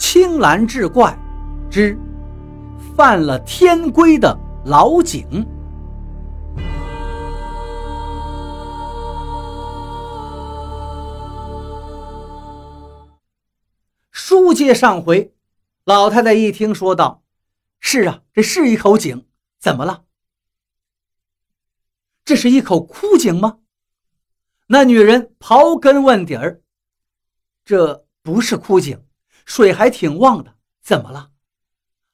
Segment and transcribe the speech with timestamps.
[0.00, 1.14] 青蓝志怪
[1.70, 1.94] 之
[2.96, 4.34] 犯了天规的
[4.64, 5.46] 老井。
[14.10, 15.34] 书接上回，
[15.84, 17.22] 老太太一听说道
[17.78, 19.26] ：“是啊，这是一口井，
[19.60, 20.04] 怎么了？
[22.24, 23.58] 这是一口枯井吗？”
[24.66, 26.62] 那女人刨根问底儿
[27.66, 28.98] ：“这不是枯井，
[29.44, 31.30] 水还挺旺的，怎么了？”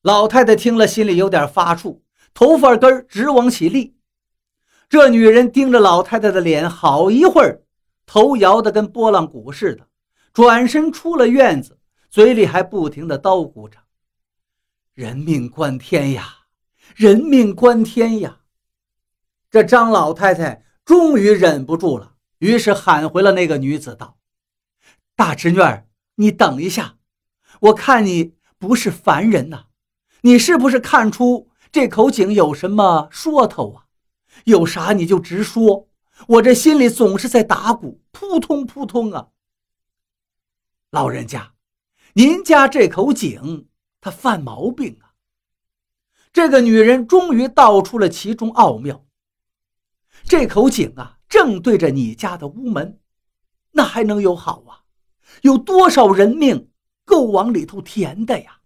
[0.02, 2.00] 老太太听了，心里有点发怵，
[2.32, 3.96] 头发根直往起立。
[4.88, 7.64] 这女人盯着老太太的脸好一会儿，
[8.06, 9.88] 头摇得跟拨浪鼓似的，
[10.32, 11.78] 转身出了院子。
[12.08, 13.78] 嘴里还不停地叨咕着
[14.94, 16.46] ：“人命关天呀，
[16.94, 18.40] 人命关天呀！”
[19.50, 24.16] 这张老太太终于忍不住了，于是喊回了那个女子道
[25.14, 26.95] ：“大侄女儿，你等一下，
[27.66, 29.66] 我看你不是凡人呐，
[30.22, 33.86] 你是不是看出这口井有什么说头啊？
[34.44, 35.88] 有啥你就直说，
[36.28, 39.28] 我这心里总是在打鼓，扑通扑通啊！
[40.90, 41.52] 老人家。”
[42.14, 43.68] 您家这口井，
[44.00, 45.12] 它犯毛病啊！
[46.32, 49.04] 这个女人终于道出了其中奥妙。
[50.24, 52.98] 这口井啊，正对着你家的屋门，
[53.72, 54.84] 那还能有好啊？
[55.42, 56.70] 有多少人命
[57.16, 58.60] 又往里头填的呀？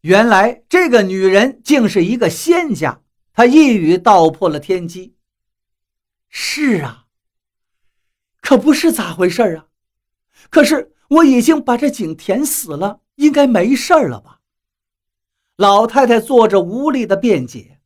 [0.00, 3.02] 原来这个女人竟是一个仙家，
[3.34, 5.14] 她一语道破了天机。
[6.30, 7.04] 是啊，
[8.40, 9.66] 可不是咋回事啊？
[10.48, 10.94] 可是。
[11.10, 14.42] 我已经把这井填死了，应该没事了吧？
[15.56, 17.80] 老太太做着无力的辩解。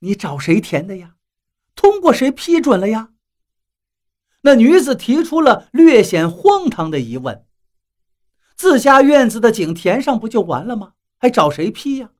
[0.00, 1.14] 你找谁填的呀？
[1.76, 3.10] 通过谁批准了呀？
[4.40, 7.46] 那女子提出了略显荒唐的疑问。
[8.56, 10.94] 自家院子的井填上不就完了吗？
[11.18, 12.10] 还找谁批呀？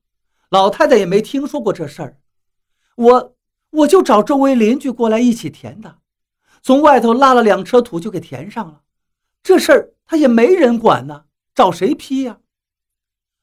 [0.48, 2.20] 老太太也没听说过这事儿。
[2.97, 3.36] 我
[3.70, 5.98] 我就找周围邻居过来一起填的，
[6.62, 8.82] 从外头拉了两车土就给填上了。
[9.43, 12.38] 这事儿他也没人管呢，找谁批呀？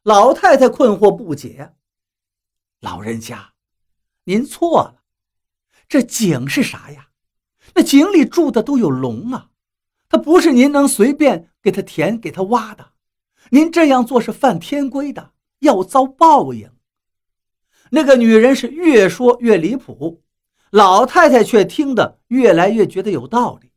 [0.04, 1.74] 老太太困惑不解。
[2.80, 3.54] 老人家，
[4.24, 5.02] 您错了，
[5.88, 7.10] 这井是啥呀？
[7.74, 9.50] 那井里住的都有龙啊，
[10.08, 12.92] 它不是您能随便给他填、给他挖的。
[13.50, 16.70] 您这样做是犯天规的，要遭报应。
[17.92, 20.22] 那个女人是越说越离谱，
[20.70, 23.72] 老太太却听得越来越觉得有道理。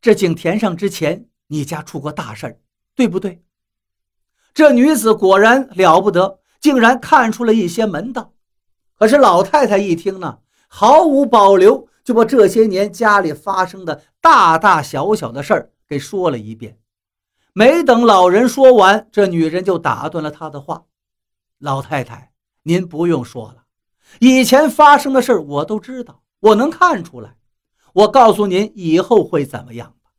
[0.00, 2.60] 这井填上之前，你家出过大事儿，
[2.94, 3.42] 对不对？
[4.52, 8.34] 这女子果然了不得，竟然看出了一些门道。
[8.98, 16.78] 可是老太太一听呢，毫无保留就把这些年家里发生的大大小小的事儿给说了一遍。
[17.52, 20.86] 没等老人说完，这女人就打断了他的话
[21.60, 22.32] ：“老太太，
[22.62, 23.64] 您不用说了，
[24.20, 27.36] 以前发生的事我都知道，我能看出来。”
[27.92, 30.12] 我告诉您，以后会怎么样吧？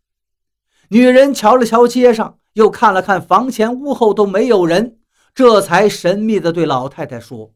[0.89, 4.99] 女人瞧了瞧街上，又看了看房前屋后都没有人，
[5.33, 7.55] 这才神秘地对老太太说：“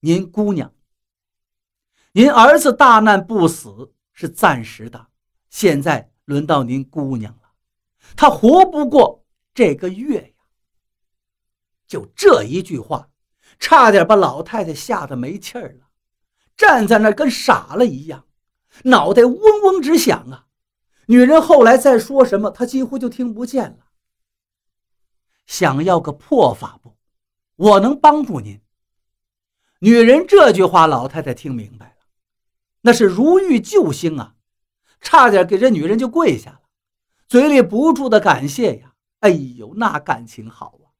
[0.00, 0.70] 您姑娘，
[2.12, 5.06] 您儿子大难不死是暂时的，
[5.48, 7.48] 现在轮到您姑娘了，
[8.14, 10.44] 她活不过这个月呀。”
[11.88, 13.08] 就这一句话，
[13.58, 15.88] 差点把老太太吓得没气儿了，
[16.56, 18.26] 站在那跟傻了一样。
[18.84, 20.46] 脑袋嗡嗡直响啊！
[21.06, 23.86] 女人后来再说什么，她几乎就听不见了。
[25.46, 26.96] 想要个破法不？
[27.54, 28.60] 我能帮助您。
[29.78, 32.06] 女人这句话，老太太听明白了，
[32.80, 34.34] 那是如遇救星啊，
[35.06, 36.60] 差点给这女人就跪下了，
[37.28, 38.94] 嘴里不住的感谢呀。
[39.20, 40.90] 哎呦，那感情好啊！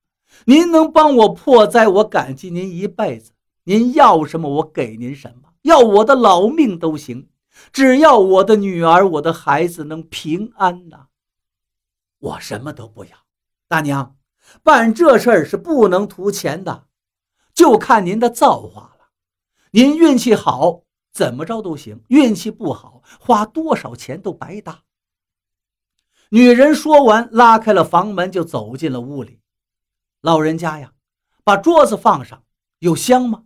[0.45, 3.33] 您能帮我破灾，我感激您一辈子。
[3.65, 7.29] 您要什么，我给您什么，要我的老命都行。
[7.73, 11.07] 只要我的女儿、我的孩子能平安呐，
[12.21, 13.11] 我什么都不要。
[13.67, 14.17] 大娘，
[14.63, 16.87] 办这事儿是不能图钱的，
[17.53, 19.09] 就看您的造化了。
[19.73, 20.83] 您运气好，
[21.17, 24.83] 怎么着都行；运气不好，花多少钱都白搭。
[26.29, 29.41] 女人说完，拉开了房门，就走进了屋里。
[30.21, 30.93] 老人家呀，
[31.43, 32.45] 把桌子放上，
[32.81, 33.45] 有香吗？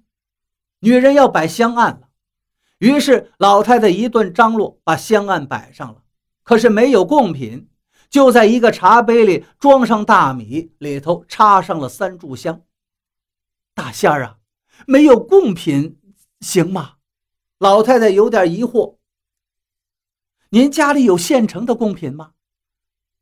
[0.80, 2.08] 女人要摆香案了。
[2.78, 6.02] 于是老太太一顿张罗，把香案摆上了。
[6.42, 7.68] 可是没有贡品，
[8.08, 12.62] 就在一个茶杯里装上大米，里头插上了三炷香。
[13.74, 14.38] 大仙儿啊，
[14.88, 16.00] 没有贡品
[16.40, 16.94] 行吗？
[17.60, 18.96] 老太太有点疑惑。
[20.48, 22.32] 您家里有现成的贡品吗？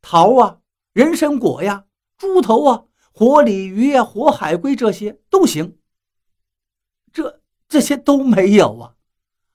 [0.00, 0.58] 桃啊、
[0.92, 1.86] 人参果呀、
[2.16, 5.76] 猪头啊、活鲤鱼呀、活海龟这些都行。
[7.12, 8.94] 这这些都没有啊！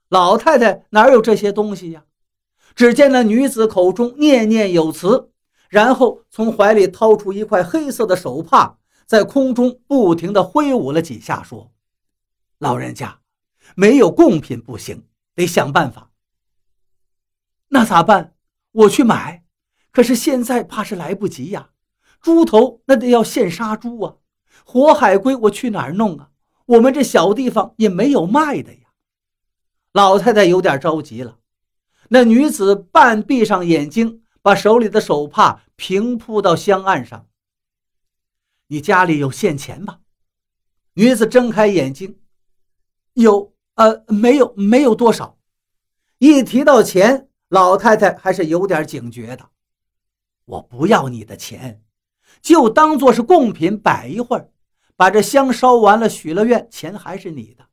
[0.10, 2.04] 老太太哪有这些东西呀？
[2.76, 5.32] 只见那女子口中念念有词，
[5.70, 11.72] 然后从怀里掏出一块黑色的手帕，在空中不停地挥舞了几下，说
[12.60, 13.22] ：“老人家，
[13.76, 16.12] 没有贡品不行，得想办法。
[17.70, 18.36] 那咋办？
[18.72, 19.44] 我去买，
[19.92, 21.72] 可是现在怕是来不及呀。
[22.22, 24.16] 猪头那得要现杀猪啊，
[24.66, 26.30] 活海龟我去哪儿弄啊？
[26.66, 28.80] 我们这小地方也没有卖的呀。”
[29.92, 31.40] 老太太有点着急了。
[32.10, 37.28] 那女子半闭上眼睛，把手里的手帕平铺到香案上。
[38.68, 40.00] 你家里有现钱吧？
[40.94, 42.20] 女子睁开眼睛，
[43.14, 45.38] 有，呃，没有，没有多少。
[46.20, 49.50] 一提到钱，老太太还是有点警觉的。
[50.46, 51.82] 我不要你的钱，
[52.42, 54.52] 就当做是贡品摆一会儿，
[54.96, 57.66] 把这香烧完了，许了愿，钱还是你的。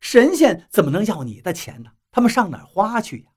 [0.00, 1.90] 神仙怎么能要你的钱呢？
[2.10, 3.30] 他们上哪花去呀？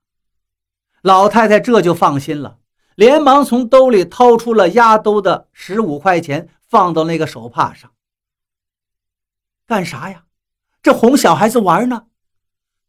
[1.01, 2.59] 老太太这就放心了，
[2.95, 7.91] 连忙从兜里掏出了压兜的十五块钱，放到那个手帕上。
[9.67, 10.25] 干啥呀？
[10.85, 12.03] 这哄小孩子玩呢？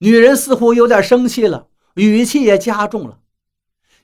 [0.01, 3.21] 女人似乎有点生气了，语气也加重了。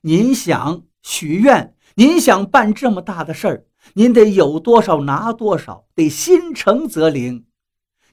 [0.01, 7.45] 您想许愿，您想办这么大的事儿，您得有多少拿多少，得心诚则灵。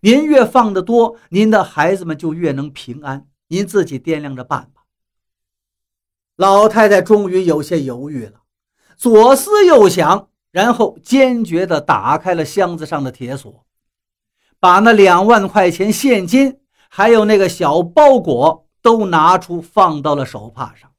[0.01, 3.29] 您越放得多，您的孩子们就越能平安。
[3.47, 4.81] 您自己掂量着办吧。
[6.35, 8.41] 老太太终于有些犹豫了，
[8.97, 13.65] 左思右想，然后坚决地打开了箱子上的铁锁，
[14.59, 16.59] 把那两万块钱现金
[16.89, 20.91] 还有那个小包裹都拿出，放到了手帕上。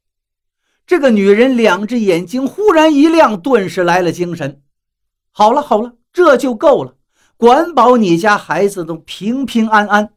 [0.86, 4.62] 这个女人两只眼睛忽然一亮，顿时来了精神。
[5.30, 6.96] 好了好了，这就够了，
[7.36, 10.14] 管保你家孩子都平平安安。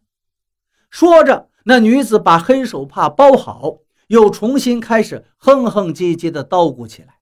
[0.90, 3.80] 说着，那女子把黑手帕包好。
[4.08, 7.16] 又重新开始哼哼唧唧地叨咕起来，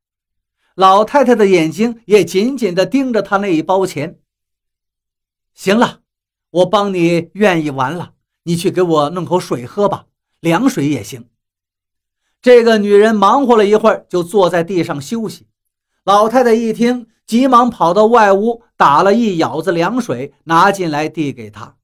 [0.75, 4.19] 老太太的眼睛也紧紧地盯着他那一包钱。
[5.53, 6.00] 行了，
[6.51, 8.13] 我帮你愿意完了，
[8.44, 10.06] 你去给我弄口水喝吧，
[10.39, 11.30] 凉水也行。
[12.42, 15.48] 这个女人忙活了一会儿，就坐在地上休息。
[16.03, 21.77] 老太太一听，急忙跑到外屋，打了一舀子凉水，拿进来递给她：“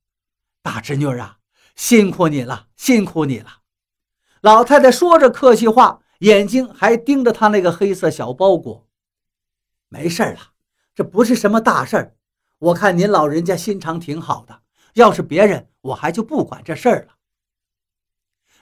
[0.64, 1.38] 大侄女啊，
[1.75, 3.60] 辛苦你了，辛苦你了。”
[4.42, 8.88] 老太太说着客气话，眼睛还盯着她那个黑色小包裹。
[9.88, 10.40] 没事了，
[10.96, 12.16] 这不是什么大事儿。
[12.59, 14.62] 我看您老人家心肠挺好的，
[14.94, 17.13] 要是别人，我还就不管这事儿了。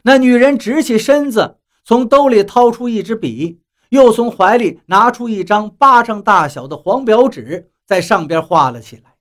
[0.04, 9.16] 那女人直起身子，从兜里掏出一支笔，又从怀里拿出一张巴掌大小的黄表纸，在上边画了起来。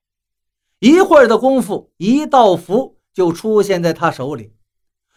[0.81, 4.53] 一会儿的功夫，一道符就出现在她手里。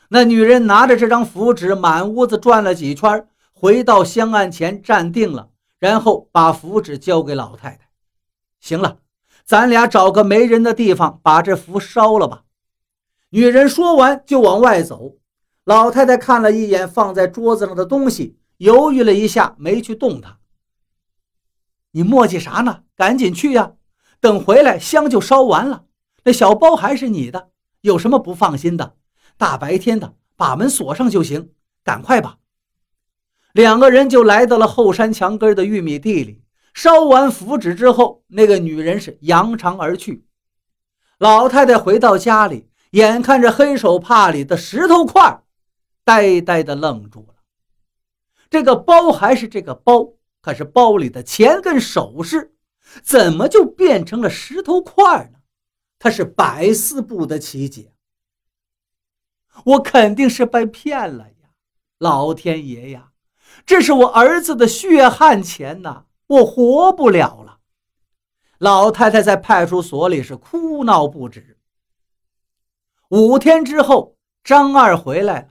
[0.10, 5.50] 那女人拿着这张符纸，满屋子转了几圈，回到香案前站定了，
[5.80, 7.90] 然后把符纸交给老太太。
[8.62, 9.00] 行了，
[9.48, 12.44] 咱俩找个没人的地方，把这符烧了吧。
[13.30, 15.16] 女人说完就往外走。
[15.64, 20.40] 老太太看了一眼放在桌子上的东西，犹豫了一下，没去动它。
[21.92, 22.84] 你磨叽啥呢？
[22.98, 23.72] 赶紧去呀！
[24.20, 25.86] 等回来香就烧完了，
[26.26, 28.96] 那小包还是你的，有什么不放心的？
[29.38, 31.52] 大白天的，把门锁上就行。
[31.86, 32.40] 赶快吧！
[33.54, 36.44] 两个人就来到了后山墙根的玉米地里。
[36.78, 40.28] 烧完符纸之后，那个女人是扬长而去。
[41.18, 45.42] 老太太回到家里，眼看着黑手帕里的石头块，
[46.04, 47.34] 呆呆的愣住了。
[48.48, 52.54] 这个包还是这个包，可是包里的钱跟首饰，
[53.02, 55.40] 怎么就变成了石头块呢？
[55.98, 57.92] 她是百思不得其解。
[59.66, 61.50] 我肯定是被骗了呀！
[61.98, 63.14] 老天爷呀，
[63.66, 66.04] 这是我儿子的血汗钱呐！
[66.28, 67.60] 我活不了了！
[68.58, 71.58] 老太太在派出所里是哭闹不止。
[73.10, 75.48] 五天之后，张二回来了，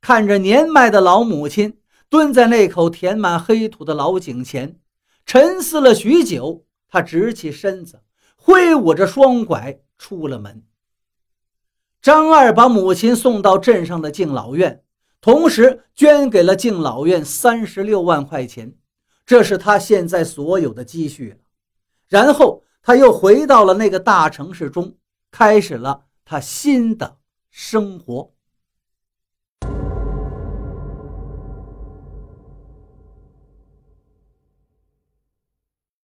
[0.00, 1.78] 看着年迈的老母亲
[2.10, 4.78] 蹲在那口填满黑土的老井前，
[5.24, 8.02] 沉思了许久，他直起身子，
[8.36, 10.62] 挥舞着双拐出了门。
[12.02, 14.82] 张二把母亲送到镇上的敬老院，
[15.22, 18.74] 同时捐给了敬老院三十六万块钱，
[19.24, 21.36] 这是他现在所有的积蓄了。
[22.08, 24.96] 然后他又回到了那个大城市中，
[25.30, 27.18] 开始了他新的
[27.50, 28.32] 生活。